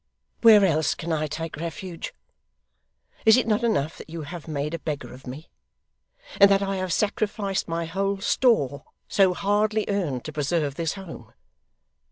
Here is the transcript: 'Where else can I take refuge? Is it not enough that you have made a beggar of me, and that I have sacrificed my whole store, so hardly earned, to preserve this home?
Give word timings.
'Where 0.41 0.65
else 0.65 0.95
can 0.95 1.13
I 1.13 1.27
take 1.27 1.57
refuge? 1.57 2.11
Is 3.23 3.37
it 3.37 3.45
not 3.45 3.63
enough 3.63 3.99
that 3.99 4.09
you 4.09 4.23
have 4.23 4.47
made 4.47 4.73
a 4.73 4.79
beggar 4.79 5.13
of 5.13 5.27
me, 5.27 5.51
and 6.39 6.49
that 6.49 6.63
I 6.63 6.77
have 6.77 6.91
sacrificed 6.91 7.67
my 7.67 7.85
whole 7.85 8.19
store, 8.19 8.83
so 9.07 9.35
hardly 9.35 9.85
earned, 9.87 10.25
to 10.25 10.33
preserve 10.33 10.73
this 10.73 10.93
home? 10.93 11.31